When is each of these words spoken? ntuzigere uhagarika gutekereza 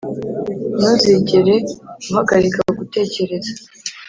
ntuzigere 0.77 1.55
uhagarika 2.09 2.59
gutekereza 2.77 3.51